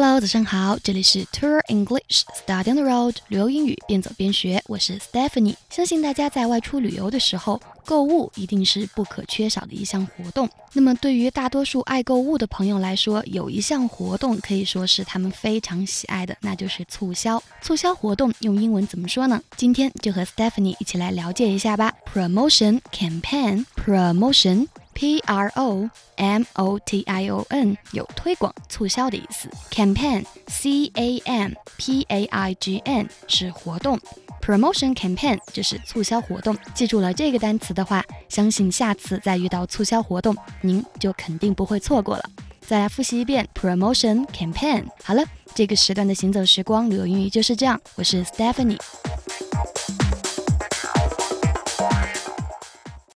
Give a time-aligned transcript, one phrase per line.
[0.00, 5.56] Hello，早上好，这里是 Tour English Study on the Road 旅游英语边走边学，我是 Stephanie。
[5.70, 10.48] 相信大家在外出旅游的时候，购物一定是不可缺少的一项活动。
[10.72, 17.42] 那么对于大多数爱购物的朋友来说，有一项活动可以说是他们非常喜爱的，那就是促销。
[17.60, 19.42] 促销活动用英文怎么说呢？
[19.56, 21.92] 今天就和 Stephanie 一起来了解一下吧。
[22.14, 24.68] Promotion campaign，promotion。
[24.98, 29.48] P R O M O T I O N 有推广、促销的意思。
[29.70, 33.96] Campaign C A M P A I G N 是活动
[34.42, 36.58] ，Promotion campaign 就是促销活动。
[36.74, 42.28] 记住了这个单词的话，相信下次再遇到促销活动，您就肯定不会错过了。
[42.66, 44.86] 再来复习一遍 Promotion campaign。
[45.04, 45.22] 好了，
[45.54, 47.80] 这个时段的行走时光旅游英语就是这样。
[47.94, 48.80] 我是 Stephanie。